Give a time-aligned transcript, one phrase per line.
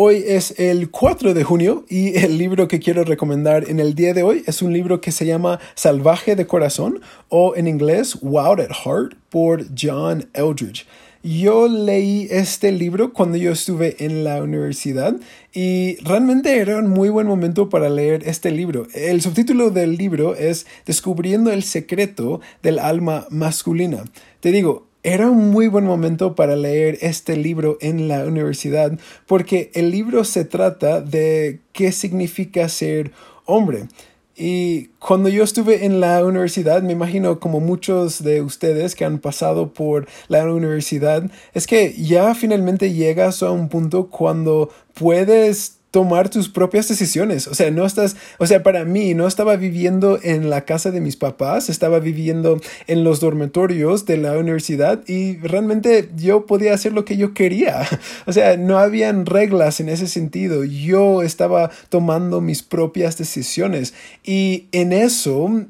[0.00, 4.14] Hoy es el 4 de junio y el libro que quiero recomendar en el día
[4.14, 8.60] de hoy es un libro que se llama Salvaje de Corazón o en inglés Wild
[8.60, 10.86] at Heart por John Eldridge.
[11.24, 15.16] Yo leí este libro cuando yo estuve en la universidad
[15.52, 18.86] y realmente era un muy buen momento para leer este libro.
[18.94, 24.04] El subtítulo del libro es Descubriendo el secreto del alma masculina.
[24.38, 28.92] Te digo, era un muy buen momento para leer este libro en la universidad
[29.26, 33.12] porque el libro se trata de qué significa ser
[33.46, 33.88] hombre.
[34.36, 39.18] Y cuando yo estuve en la universidad, me imagino como muchos de ustedes que han
[39.18, 46.28] pasado por la universidad, es que ya finalmente llegas a un punto cuando puedes tomar
[46.28, 47.46] tus propias decisiones.
[47.46, 51.00] O sea, no estás, o sea, para mí no estaba viviendo en la casa de
[51.00, 56.92] mis papás, estaba viviendo en los dormitorios de la universidad y realmente yo podía hacer
[56.92, 57.86] lo que yo quería.
[58.26, 60.64] O sea, no habían reglas en ese sentido.
[60.64, 65.64] Yo estaba tomando mis propias decisiones y en eso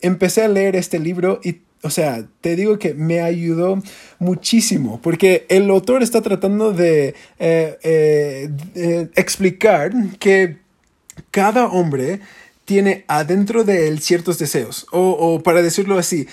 [0.00, 3.82] empecé a leer este libro y o sea, te digo que me ayudó
[4.18, 7.78] muchísimo porque el autor está tratando de eh,
[8.74, 10.56] eh, explicar que
[11.30, 12.20] cada hombre
[12.64, 14.86] tiene adentro de él ciertos deseos.
[14.90, 16.26] O, para decirlo así,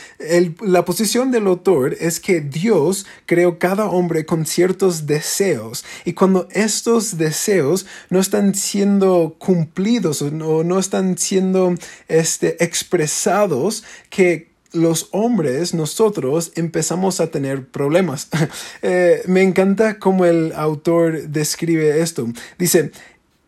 [0.61, 5.83] la posición del autor es que Dios creó cada hombre con ciertos deseos.
[6.05, 11.75] Y cuando estos deseos no están siendo cumplidos o no, no están siendo
[12.07, 18.29] este, expresados, que los hombres, nosotros empezamos a tener problemas.
[18.83, 22.27] Eh, me encanta cómo el autor describe esto.
[22.57, 22.91] Dice,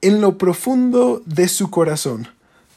[0.01, 2.27] en lo profundo de su corazón,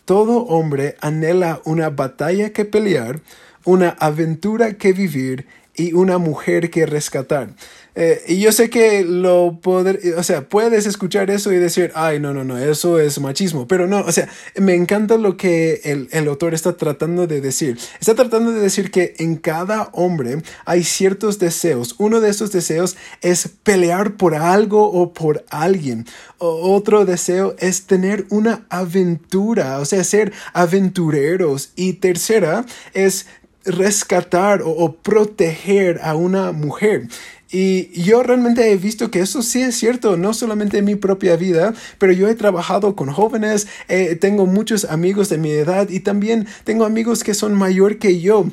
[0.04, 3.20] todo hombre anhela una batalla que pelear,
[3.64, 7.50] una aventura que vivir y una mujer que rescatar.
[7.98, 12.20] Eh, y yo sé que lo poder, o sea, puedes escuchar eso y decir, ay,
[12.20, 13.66] no, no, no, eso es machismo.
[13.66, 17.78] Pero no, o sea, me encanta lo que el, el autor está tratando de decir.
[17.98, 21.94] Está tratando de decir que en cada hombre hay ciertos deseos.
[21.96, 26.04] Uno de esos deseos es pelear por algo o por alguien.
[26.36, 31.70] otro deseo es tener una aventura, o sea, ser aventureros.
[31.76, 33.26] Y tercera es
[33.66, 37.08] rescatar o, proteger a una mujer.
[37.50, 41.36] Y yo realmente he visto que eso sí es cierto, no solamente en mi propia
[41.36, 46.00] vida, pero yo he trabajado con jóvenes, eh, tengo muchos amigos de mi edad y
[46.00, 48.46] también tengo amigos que son mayor que yo.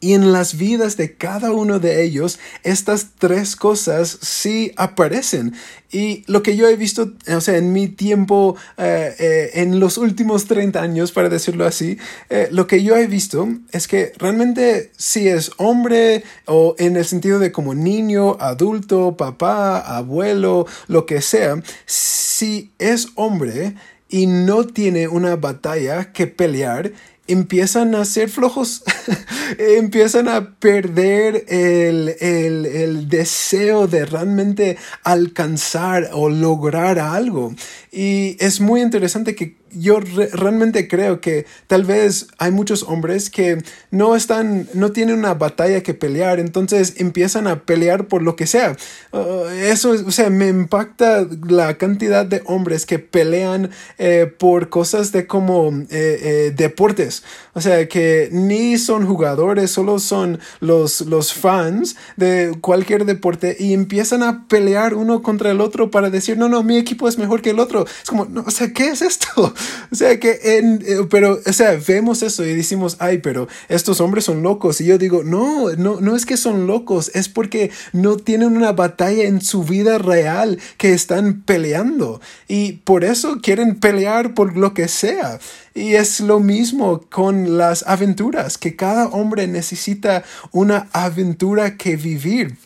[0.00, 5.54] Y en las vidas de cada uno de ellos, estas tres cosas sí aparecen.
[5.92, 9.98] Y lo que yo he visto, o sea, en mi tiempo, eh, eh, en los
[9.98, 11.98] últimos 30 años, para decirlo así,
[12.30, 17.04] eh, lo que yo he visto es que realmente si es hombre o en el
[17.04, 23.74] sentido de como niño, adulto, papá, abuelo, lo que sea, si es hombre
[24.10, 26.92] y no tiene una batalla que pelear,
[27.32, 28.82] empiezan a ser flojos,
[29.58, 37.54] empiezan a perder el, el, el, deseo de realmente alcanzar o lograr algo.
[37.92, 43.62] Y es muy interesante que yo realmente creo que tal vez hay muchos hombres que
[43.90, 48.46] no están, no tienen una batalla que pelear, entonces empiezan a pelear por lo que
[48.46, 48.76] sea.
[49.12, 55.12] Uh, eso, o sea, me impacta la cantidad de hombres que pelean eh, por cosas
[55.12, 57.22] de como eh, eh, deportes.
[57.52, 63.72] O sea, que ni son jugadores, solo son los, los fans de cualquier deporte y
[63.72, 67.42] empiezan a pelear uno contra el otro para decir, no, no, mi equipo es mejor
[67.42, 67.86] que el otro.
[68.02, 69.54] Es como, no, o sea, ¿qué es esto?
[69.90, 74.00] O sea, que en, eh, pero, o sea, vemos eso y decimos, ay, pero estos
[74.00, 74.80] hombres son locos.
[74.80, 78.72] Y yo digo, no, no, no es que son locos, es porque no tienen una
[78.72, 82.20] batalla en su vida real que están peleando.
[82.48, 85.38] Y por eso quieren pelear por lo que sea.
[85.74, 92.56] Y es lo mismo con las aventuras, que cada hombre necesita una aventura que vivir.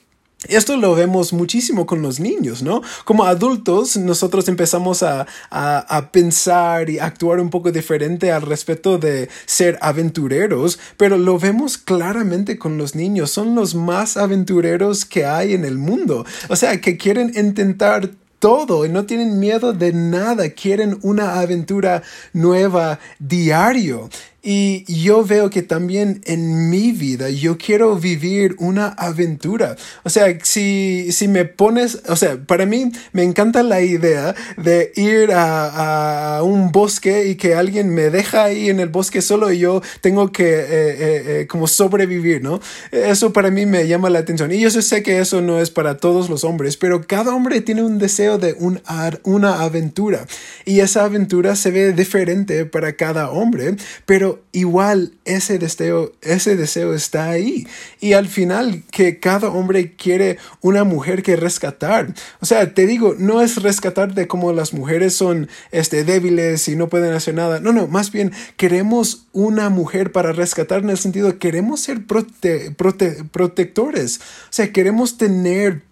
[0.49, 2.83] Esto lo vemos muchísimo con los niños, ¿no?
[3.05, 9.29] Como adultos, nosotros empezamos a, a, pensar y actuar un poco diferente al respecto de
[9.47, 13.31] ser aventureros, pero lo vemos claramente con los niños.
[13.31, 16.25] Son los más aventureros que hay en el mundo.
[16.49, 22.03] O sea, que quieren intentar todo y no tienen miedo de nada, quieren una aventura
[22.35, 24.11] nueva diario.
[24.47, 29.77] Y yo veo que también en mi vida yo quiero vivir una aventura.
[30.03, 34.93] O sea, si, si me pones, o sea, para mí me encanta la idea de
[34.97, 39.51] ir a, a un bosque y que alguien me deja ahí en el bosque solo
[39.51, 42.61] y yo tengo que eh, eh, eh, como sobrevivir, ¿no?
[42.93, 44.53] Eso para mí me llama la atención.
[44.53, 47.83] Y yo sé que eso no es para todos los hombres, pero cada hombre tiene
[47.83, 48.81] un deseo de un,
[49.23, 50.27] una aventura.
[50.65, 53.77] Y esa aventura se ve diferente para cada hombre,
[54.07, 57.67] pero igual ese deseo, ese deseo está ahí.
[58.01, 62.15] Y al final que cada hombre quiere una mujer que rescatar.
[62.41, 66.77] O sea, te digo, no es rescatar de cómo las mujeres son este, débiles y
[66.77, 67.61] no pueden hacer nada.
[67.61, 74.19] No, no, más bien queremos una mujer para rescatar en el sentido, queremos ser protectores.
[74.19, 75.83] O sea, queremos tener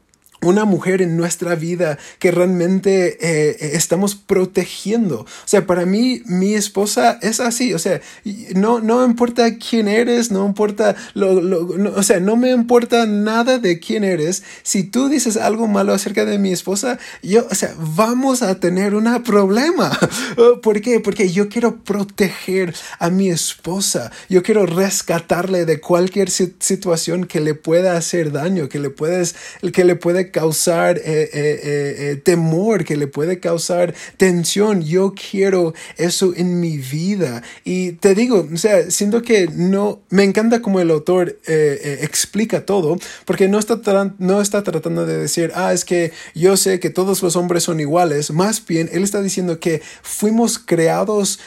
[0.42, 5.20] una mujer en nuestra vida que realmente eh, eh, estamos protegiendo.
[5.20, 7.74] O sea, para mí, mi esposa es así.
[7.74, 8.00] O sea,
[8.54, 11.62] no, no importa quién eres, no importa lo, lo
[11.94, 14.42] o sea, no me importa nada de quién eres.
[14.62, 18.94] Si tú dices algo malo acerca de mi esposa, yo, o sea, vamos a tener
[18.94, 19.96] un problema.
[20.62, 21.00] ¿Por qué?
[21.00, 24.10] Porque yo quiero proteger a mi esposa.
[24.28, 29.34] Yo quiero rescatarle de cualquier situación que le pueda hacer daño, que le puedes,
[29.72, 34.82] que le puede causar eh, eh, eh, temor, que le puede causar tensión.
[34.82, 37.42] Yo quiero eso en mi vida.
[37.64, 42.98] Y te digo, o sea, siento que no, me encanta como el autor explica todo,
[43.24, 43.80] porque no está,
[44.18, 47.78] no está tratando de decir, ah, es que yo sé que todos los hombres son
[47.78, 48.30] iguales.
[48.32, 51.38] Más bien, él está diciendo que fuimos creados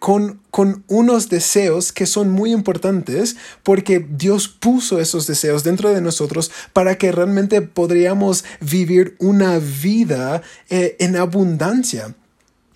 [0.00, 6.02] con con unos deseos que son muy importantes porque Dios puso esos deseos dentro de
[6.02, 12.14] nosotros para que realmente podríamos vivir una vida eh, en abundancia.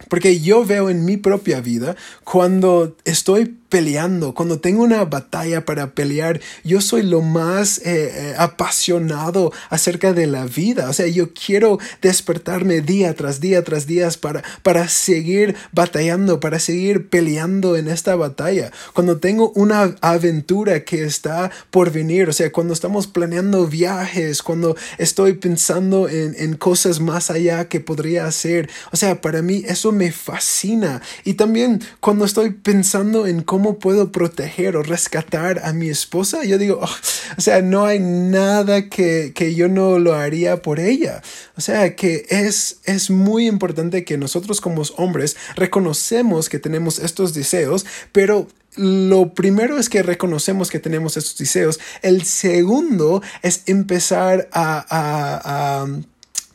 [0.08, 5.92] Porque yo veo en mi propia vida, cuando estoy peleando, cuando tengo una batalla para
[5.92, 10.88] pelear, yo soy lo más eh, eh, apasionado acerca de la vida.
[10.88, 16.60] O sea, yo quiero despertarme día tras día tras día para, para seguir batallando, para
[16.60, 18.70] seguir peleando en esta batalla.
[18.92, 24.76] Cuando tengo una aventura que está por venir, o sea, cuando estamos planeando viajes, cuando
[24.98, 28.70] estoy pensando en, en cosas más allá que podría hacer.
[28.92, 31.02] O sea, para mí eso me fascina.
[31.24, 36.58] Y también cuando estoy pensando en cómo puedo proteger o rescatar a mi esposa, yo
[36.58, 36.96] digo, oh,
[37.36, 41.22] o sea, no hay nada que, que, yo no lo haría por ella.
[41.56, 47.34] O sea, que es, es muy importante que nosotros como hombres reconocemos que tenemos estos
[47.34, 51.80] deseos, pero lo primero es que reconocemos que tenemos estos deseos.
[52.02, 55.86] El segundo es empezar a, a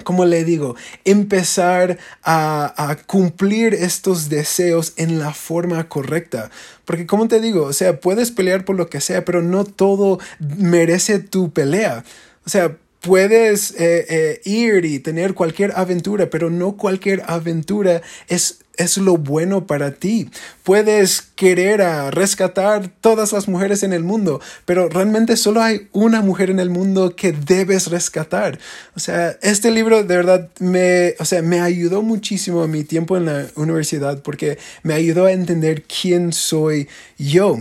[0.03, 0.75] como le digo,
[1.05, 6.49] empezar a, cumplir estos deseos en la forma correcta.
[6.85, 10.19] Porque como te digo, o sea, puedes pelear por lo que sea, pero no todo
[10.39, 12.03] merece tu pelea.
[12.45, 18.59] O sea, puedes eh, eh, ir y tener cualquier aventura, pero no cualquier aventura es
[18.81, 20.29] es lo bueno para ti.
[20.63, 26.21] Puedes querer a rescatar todas las mujeres en el mundo, pero realmente solo hay una
[26.21, 28.59] mujer en el mundo que debes rescatar.
[28.95, 33.17] O sea, este libro de verdad me, o sea, me ayudó muchísimo a mi tiempo
[33.17, 36.87] en la universidad porque me ayudó a entender quién soy
[37.17, 37.57] yo.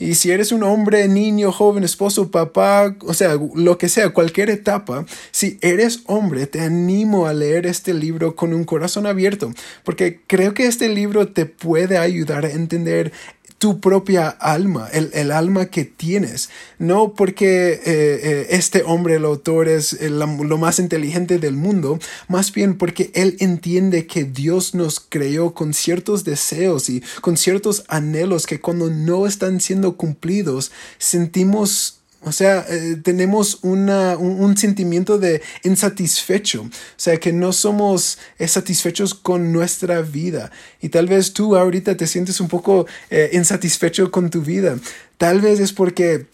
[0.00, 4.48] Y si eres un hombre, niño, joven, esposo, papá, o sea, lo que sea, cualquier
[4.48, 9.52] etapa, si eres hombre, te animo a leer este libro con un corazón abierto,
[9.84, 13.12] porque creo que este libro te puede ayudar a entender
[13.60, 16.48] tu propia alma, el, alma que tienes.
[16.78, 22.54] No porque eh, eh, este hombre, el autor, es lo más inteligente del mundo, más
[22.54, 28.46] bien porque él entiende que Dios nos creó con ciertos deseos y con ciertos anhelos
[28.46, 35.40] que cuando no están siendo cumplidos, sentimos o sea, eh, tenemos una, un, sentimiento de
[35.62, 36.62] insatisfecho.
[36.62, 40.50] O sea, que no somos eh, satisfechos con nuestra vida.
[40.82, 44.76] Y tal vez tú ahorita te sientes un poco eh, insatisfecho con tu vida.
[45.16, 46.26] Tal vez es porque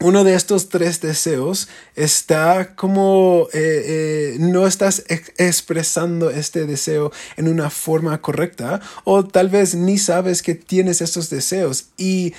[0.00, 3.48] uno de estos tres deseos está como
[4.38, 5.04] no estás
[5.38, 11.30] expresando este deseo en una forma correcta o tal vez ni sabes que tienes estos
[11.30, 12.34] deseos y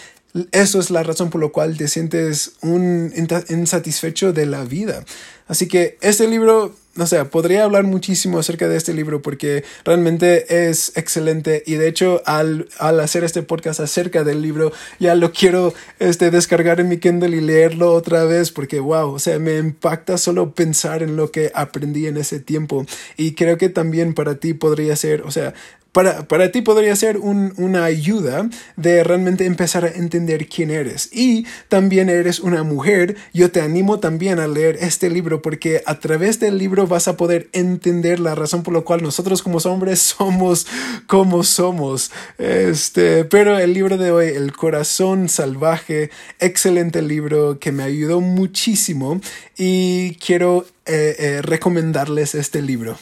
[0.51, 3.13] eso es la razón por la cual te sientes un
[3.49, 5.03] insatisfecho de la vida.
[5.47, 10.69] Así que este libro, no sé, podría hablar muchísimo acerca de este libro porque realmente
[10.69, 15.31] es excelente y de hecho al, al hacer este podcast acerca del libro ya lo
[15.31, 19.57] quiero este, descargar en mi Kindle y leerlo otra vez porque wow, o sea, me
[19.57, 24.35] impacta solo pensar en lo que aprendí en ese tiempo y creo que también para
[24.35, 25.53] ti podría ser, o sea,
[25.97, 31.09] para, para ti podría ser una ayuda de realmente empezar a entender quién eres.
[31.11, 35.99] Y también eres una mujer, yo te animo también a leer este libro porque a
[35.99, 39.99] través del libro vas a poder entender la razón por la cual nosotros como hombres
[40.17, 40.67] somos
[41.07, 42.11] como somos.
[42.37, 49.19] Este, pero el libro de hoy, El corazón salvaje, excelente libro que me ayudó muchísimo
[49.57, 52.99] y quiero eh, eh, recomendarles este libro.